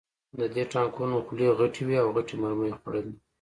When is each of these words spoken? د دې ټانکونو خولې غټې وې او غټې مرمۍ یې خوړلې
د 0.39 0.41
دې 0.55 0.63
ټانکونو 0.73 1.15
خولې 1.25 1.47
غټې 1.59 1.81
وې 1.87 1.97
او 2.03 2.09
غټې 2.15 2.35
مرمۍ 2.41 2.67
یې 2.71 2.77
خوړلې 2.79 3.13